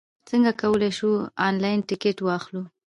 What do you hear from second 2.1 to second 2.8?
واخلو؟